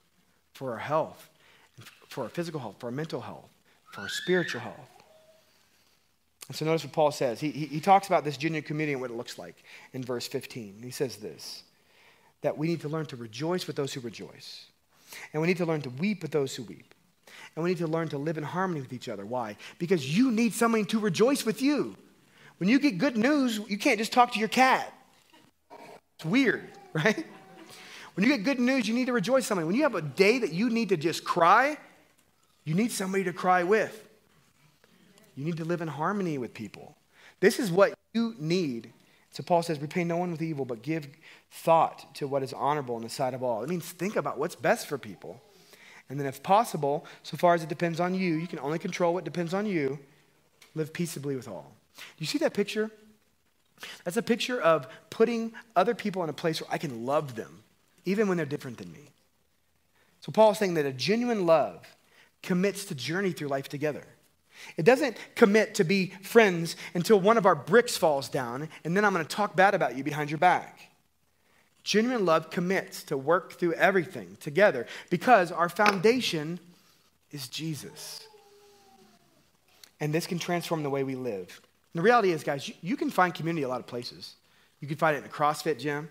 [0.53, 1.29] for our health,
[2.09, 3.51] for our physical health, for our mental health,
[3.93, 4.98] for our spiritual health.
[6.49, 7.41] And so notice what Paul says.
[7.41, 10.27] He, he, he, talks about this genuine community and what it looks like in verse
[10.27, 10.81] 15.
[10.83, 11.63] He says this
[12.41, 14.67] that we need to learn to rejoice with those who rejoice,
[15.33, 16.95] and we need to learn to weep with those who weep.
[17.55, 19.27] And we need to learn to live in harmony with each other.
[19.27, 19.57] Why?
[19.79, 21.97] Because you need someone to rejoice with you.
[22.59, 24.93] When you get good news, you can't just talk to your cat.
[26.17, 27.25] It's weird, right?
[28.15, 29.67] When you get good news, you need to rejoice somebody.
[29.67, 31.77] When you have a day that you need to just cry,
[32.65, 34.08] you need somebody to cry with.
[35.38, 36.96] You need to live in harmony with people.
[37.38, 38.92] This is what you need.
[39.31, 41.07] So Paul says, repay no one with evil, but give
[41.53, 43.62] thought to what is honorable in the sight of all.
[43.62, 45.40] It means think about what's best for people.
[46.09, 49.14] And then, if possible, so far as it depends on you, you can only control
[49.14, 50.01] what depends on you,
[50.74, 51.70] live peaceably with all.
[52.18, 52.90] You see that picture?
[54.03, 57.62] That's a picture of putting other people in a place where I can love them,
[58.05, 59.11] even when they're different than me.
[60.20, 61.87] So, Paul is saying that a genuine love
[62.42, 64.05] commits to journey through life together.
[64.77, 69.05] It doesn't commit to be friends until one of our bricks falls down, and then
[69.05, 70.81] I'm going to talk bad about you behind your back.
[71.85, 76.61] Genuine love commits to work through everything together because our foundation
[77.31, 78.21] is Jesus.
[80.01, 81.61] And this can transform the way we live.
[81.94, 84.35] And the reality is, guys, you, you can find community a lot of places.
[84.81, 86.09] You can find it in a CrossFit gym,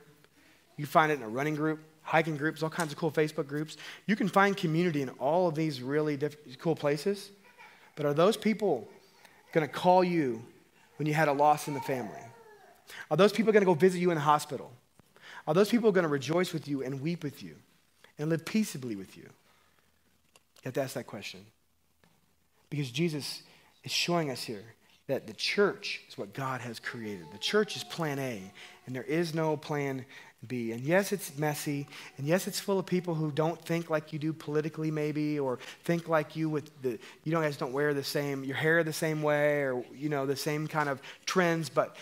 [0.77, 3.47] you can find it in a running group, hiking groups, all kinds of cool Facebook
[3.47, 3.77] groups.
[4.05, 7.29] You can find community in all of these really diff- cool places.
[7.97, 8.88] But are those people
[9.51, 10.41] going to call you
[10.95, 12.22] when you had a loss in the family?
[13.11, 14.72] Are those people going to go visit you in the hospital?
[15.45, 17.55] Are those people going to rejoice with you and weep with you
[18.17, 19.24] and live peaceably with you?
[19.24, 21.45] You have to ask that question.
[22.69, 23.41] Because Jesus
[23.84, 24.63] is showing us here
[25.07, 27.26] that the church is what God has created.
[27.32, 28.41] The church is plan A,
[28.86, 30.05] and there is no plan
[30.45, 30.71] be.
[30.71, 31.88] And yes, it's messy.
[32.17, 35.59] And yes, it's full of people who don't think like you do politically, maybe, or
[35.83, 39.21] think like you with the, you guys don't wear the same, your hair the same
[39.23, 41.69] way, or, you know, the same kind of trends.
[41.69, 41.95] But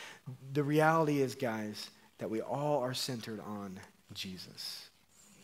[0.54, 3.80] the reality is, guys, that we all are centered on
[4.14, 4.90] Jesus.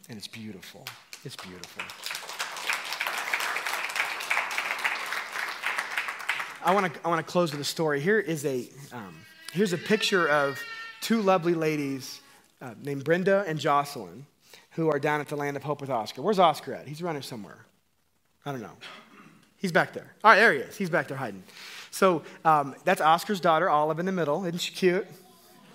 [0.09, 0.85] And it's beautiful.
[1.23, 1.83] It's beautiful.
[6.63, 7.99] I want to I want to close with a story.
[7.99, 9.15] Here is a um,
[9.51, 10.61] here's a picture of
[11.01, 12.20] two lovely ladies
[12.62, 14.26] uh, named Brenda and Jocelyn
[14.72, 16.22] who are down at the Land of Hope with Oscar.
[16.22, 16.88] Where's Oscar at?
[16.88, 17.66] He's running somewhere.
[18.45, 18.78] I don't know.
[19.57, 20.12] He's back there.
[20.24, 20.76] All right, there he is.
[20.76, 21.43] He's back there hiding.
[21.91, 24.43] So um, that's Oscar's daughter, Olive, in the middle.
[24.45, 25.05] Isn't she cute?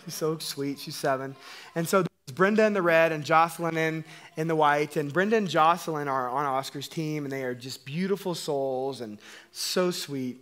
[0.04, 0.78] She's so sweet.
[0.78, 1.36] She's seven.
[1.74, 4.04] And so there's Brenda in the red and Jocelyn in,
[4.36, 4.96] in the white.
[4.96, 9.18] And Brenda and Jocelyn are on Oscar's team, and they are just beautiful souls and
[9.52, 10.40] so sweet.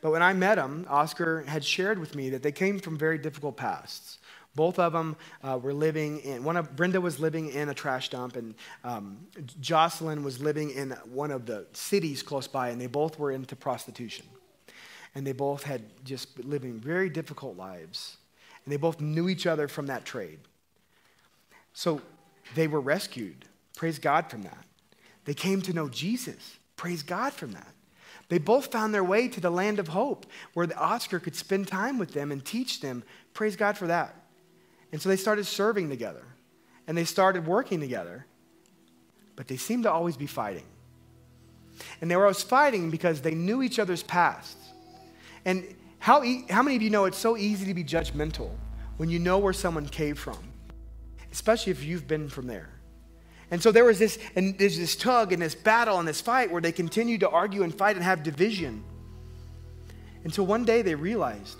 [0.00, 3.18] But when I met them, Oscar had shared with me that they came from very
[3.18, 4.19] difficult pasts.
[4.54, 8.08] Both of them uh, were living in, one of, Brenda was living in a trash
[8.08, 9.18] dump, and um,
[9.60, 13.54] Jocelyn was living in one of the cities close by, and they both were into
[13.54, 14.26] prostitution.
[15.14, 18.16] And they both had just living very difficult lives.
[18.64, 20.38] And they both knew each other from that trade.
[21.72, 22.00] So
[22.54, 23.44] they were rescued.
[23.76, 24.64] Praise God from that.
[25.24, 26.58] They came to know Jesus.
[26.76, 27.72] Praise God from that.
[28.28, 31.66] They both found their way to the land of hope where the Oscar could spend
[31.66, 33.02] time with them and teach them.
[33.34, 34.14] Praise God for that.
[34.92, 36.24] And so they started serving together
[36.86, 38.26] and they started working together.
[39.36, 40.66] But they seemed to always be fighting.
[42.00, 44.72] And they were always fighting because they knew each other's pasts.
[45.44, 48.50] And how, e- how many of you know it's so easy to be judgmental
[48.96, 50.38] when you know where someone came from,
[51.32, 52.70] especially if you've been from there?
[53.50, 56.52] And so there was this, and there's this tug and this battle and this fight
[56.52, 58.84] where they continued to argue and fight and have division.
[60.24, 61.58] Until one day they realized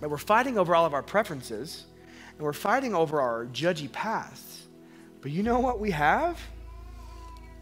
[0.00, 1.86] that we're fighting over all of our preferences
[2.42, 4.66] and we're fighting over our judgy pasts.
[5.20, 6.40] But you know what we have?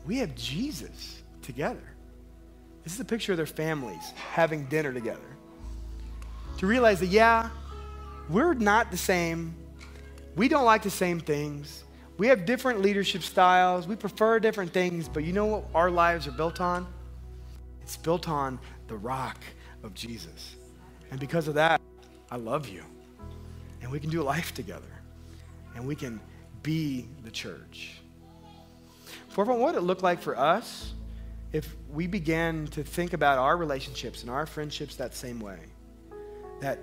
[0.07, 1.83] We have Jesus together.
[2.83, 5.37] This is a picture of their families having dinner together.
[6.57, 7.51] To realize that, yeah,
[8.31, 9.55] we're not the same.
[10.35, 11.85] We don't like the same things.
[12.17, 13.87] We have different leadership styles.
[13.87, 15.11] We prefer different things.
[15.11, 16.87] But you know what our lives are built on?
[17.83, 18.59] It's built on
[18.89, 19.37] the rock
[19.83, 20.57] of Jesus.
[21.11, 21.83] And because of that,
[22.31, 22.83] I love you.
[23.83, 24.91] And we can do life together.
[25.75, 26.21] And we can
[26.63, 28.01] be the church.
[29.29, 30.93] Forefront, what would it look like for us
[31.53, 35.59] if we began to think about our relationships and our friendships that same way?
[36.61, 36.79] That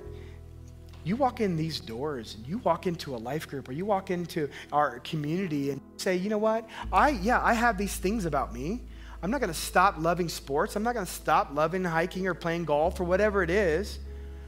[1.03, 4.11] you walk in these doors and you walk into a life group or you walk
[4.11, 6.67] into our community and say, you know what?
[6.91, 8.81] I, yeah, I have these things about me.
[9.23, 10.75] I'm not going to stop loving sports.
[10.75, 13.99] I'm not going to stop loving hiking or playing golf or whatever it is.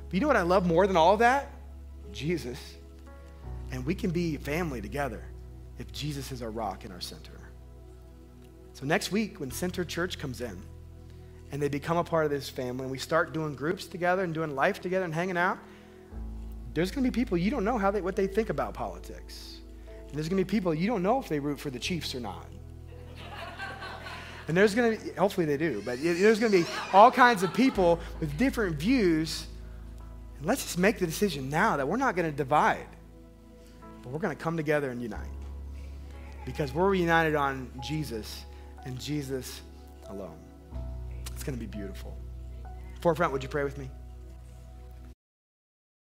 [0.07, 1.51] But you know what I love more than all of that?
[2.11, 2.59] Jesus.
[3.71, 5.23] And we can be family together
[5.77, 7.39] if Jesus is our rock and our center.
[8.73, 10.57] So next week, when Center Church comes in
[11.51, 14.33] and they become a part of this family and we start doing groups together and
[14.33, 15.57] doing life together and hanging out,
[16.73, 19.57] there's going to be people you don't know how they, what they think about politics.
[20.07, 22.15] And there's going to be people you don't know if they root for the Chiefs
[22.15, 22.45] or not.
[24.47, 27.43] and there's going to be, hopefully they do, but there's going to be all kinds
[27.43, 29.45] of people with different views.
[30.39, 32.87] And let's just make the decision now that we're not going to divide,
[34.01, 35.27] but we're going to come together and unite.
[36.45, 38.45] Because we're united on Jesus
[38.85, 39.61] and Jesus
[40.07, 40.37] alone.
[41.33, 42.17] It's going to be beautiful.
[43.01, 43.89] Forefront, would you pray with me?